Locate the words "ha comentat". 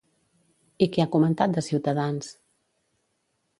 1.03-1.55